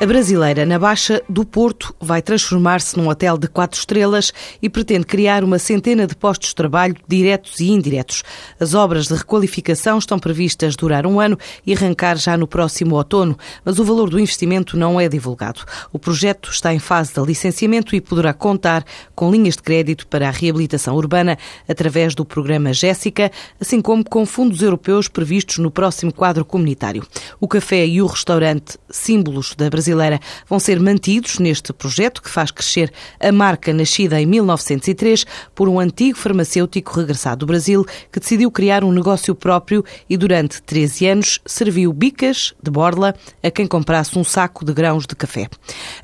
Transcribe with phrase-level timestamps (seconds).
[0.00, 5.04] A brasileira na Baixa do Porto vai transformar-se num hotel de quatro estrelas e pretende
[5.04, 8.22] criar uma centena de postos de trabalho diretos e indiretos.
[8.60, 13.36] As obras de requalificação estão previstas durar um ano e arrancar já no próximo outono,
[13.64, 15.64] mas o valor do investimento não é divulgado.
[15.92, 18.84] O projeto está em fase de licenciamento e poderá contar
[19.16, 21.36] com linhas de crédito para a reabilitação urbana
[21.68, 27.04] através do programa Jéssica, assim como com fundos europeus previstos no próximo quadro comunitário.
[27.40, 32.28] O café e o restaurante, símbolos da Brasileira, brasileira vão ser mantidos neste projeto que
[32.28, 38.20] faz crescer a marca nascida em 1903 por um antigo farmacêutico regressado do Brasil que
[38.20, 43.66] decidiu criar um negócio próprio e durante 13 anos serviu bicas de borla a quem
[43.66, 45.48] comprasse um saco de grãos de café.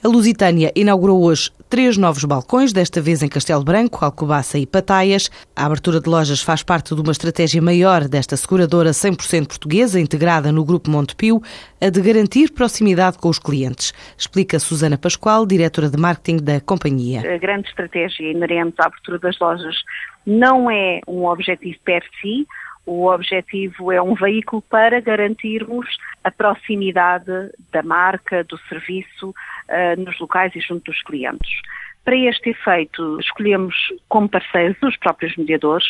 [0.02, 5.28] A Lusitânia inaugurou hoje três novos balcões, desta vez em Castelo Branco, Alcobaça e Pataias.
[5.56, 10.53] A abertura de lojas faz parte de uma estratégia maior desta seguradora 100% portuguesa, integrada
[10.53, 11.42] no Grupo Montepio,
[11.81, 13.92] a de garantir proximidade com os clientes.
[14.16, 17.22] Explica Susana Pascoal, diretora de marketing da companhia.
[17.34, 19.75] A grande estratégia inerente à abertura das lojas
[20.25, 22.47] não é um objetivo per si,
[22.86, 25.86] o objetivo é um veículo para garantirmos
[26.22, 31.50] a proximidade da marca, do serviço uh, nos locais e junto dos clientes.
[32.04, 33.74] Para este efeito, escolhemos
[34.08, 35.86] como parceiros os próprios mediadores,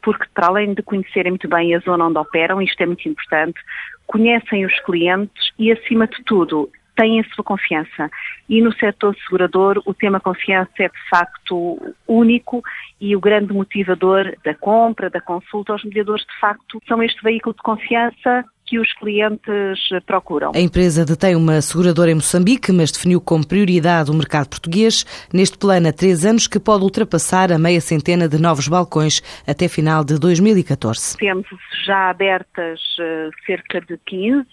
[0.00, 3.58] porque para além de conhecerem muito bem a zona onde operam, isto é muito importante,
[4.06, 8.10] conhecem os clientes e, acima de tudo, têm a sua confiança.
[8.48, 12.62] E no setor segurador, o tema confiança é de facto único
[13.00, 15.74] e o grande motivador da compra, da consulta.
[15.74, 20.52] Os mediadores, de facto, são este veículo de confiança que os clientes procuram.
[20.54, 25.04] A empresa detém uma seguradora em Moçambique, mas definiu como prioridade o mercado português.
[25.32, 29.68] Neste plano, há três anos, que pode ultrapassar a meia centena de novos balcões até
[29.68, 31.16] final de 2014.
[31.16, 31.46] Temos
[31.84, 34.46] já abertas uh, cerca de 15,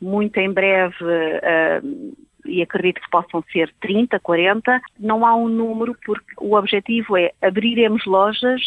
[0.00, 0.94] muito em breve.
[1.02, 7.14] Uh, e acredito que possam ser 30, 40, não há um número porque o objetivo
[7.16, 8.62] é abriremos lojas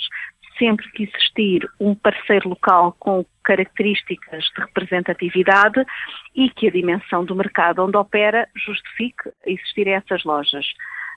[0.60, 5.86] sempre que existir um parceiro local com características de representatividade
[6.34, 10.66] e que a dimensão do mercado onde opera justifique existir essas lojas.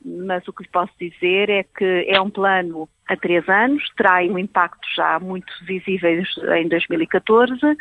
[0.05, 4.17] Mas o que lhe posso dizer é que é um plano a três anos, terá
[4.23, 6.25] um impacto já muito visível
[6.56, 7.77] em 2014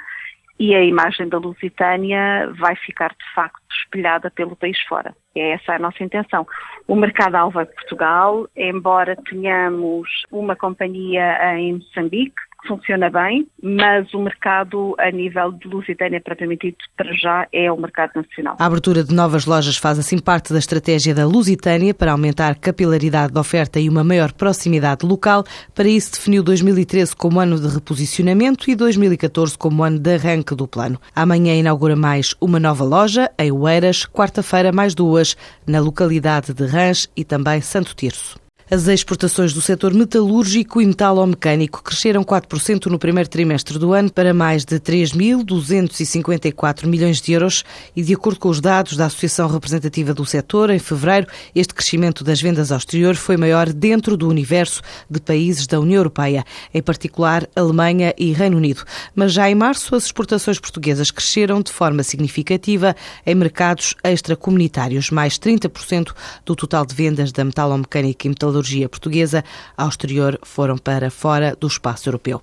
[0.59, 5.15] e a imagem da Lusitânia vai ficar de facto espelhada pelo país fora.
[5.35, 6.45] É essa a nossa intenção.
[6.87, 12.35] O mercado-alvo é Portugal, embora tenhamos uma companhia em Moçambique,
[12.67, 17.77] funciona bem, mas o mercado a nível de Lusitânia, propriamente dito, para já é o
[17.77, 18.55] mercado nacional.
[18.59, 23.33] A abertura de novas lojas faz assim parte da estratégia da Lusitânia para aumentar capilaridade
[23.33, 25.43] de oferta e uma maior proximidade local.
[25.73, 30.67] Para isso, definiu 2013 como ano de reposicionamento e 2014 como ano de arranque do
[30.67, 30.99] plano.
[31.15, 35.35] Amanhã inaugura mais uma nova loja, em Oeiras, quarta-feira mais duas,
[35.67, 38.42] na localidade de Rãs e também Santo Tirso.
[38.73, 44.33] As exportações do setor metalúrgico e metalomecânico cresceram 4% no primeiro trimestre do ano para
[44.33, 47.63] mais de 3.254 milhões de euros
[47.95, 52.23] e, de acordo com os dados da Associação Representativa do Setor, em fevereiro, este crescimento
[52.23, 56.81] das vendas ao exterior foi maior dentro do universo de países da União Europeia, em
[56.81, 58.83] particular Alemanha e Reino Unido.
[59.13, 65.37] Mas já em março, as exportações portuguesas cresceram de forma significativa em mercados extracomunitários, mais
[65.37, 66.11] 30%
[66.43, 69.43] do total de vendas da metalomecânica e metalúrgica metalurgia portuguesa
[69.77, 72.31] ao exterior foram para fora do espaço europeu.